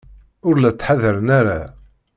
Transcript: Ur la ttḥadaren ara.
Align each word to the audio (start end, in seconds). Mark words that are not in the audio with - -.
Ur 0.47 0.55
la 0.57 0.71
ttḥadaren 0.73 1.27
ara. 1.39 1.59